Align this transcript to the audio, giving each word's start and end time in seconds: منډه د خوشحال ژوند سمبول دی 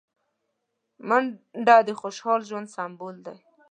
منډه 1.07 1.75
د 1.87 1.89
خوشحال 2.01 2.39
ژوند 2.49 2.67
سمبول 2.75 3.15
دی 3.25 3.37